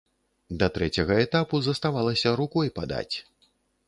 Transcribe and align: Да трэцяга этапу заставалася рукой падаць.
Да 0.61 0.69
трэцяга 0.77 1.17
этапу 1.25 1.59
заставалася 1.67 2.33
рукой 2.39 2.71
падаць. 2.81 3.15